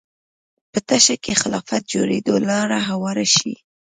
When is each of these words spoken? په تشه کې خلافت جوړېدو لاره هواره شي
په 0.71 0.79
تشه 0.87 1.15
کې 1.23 1.33
خلافت 1.41 1.83
جوړېدو 1.93 2.35
لاره 2.49 2.79
هواره 2.89 3.25
شي 3.35 3.53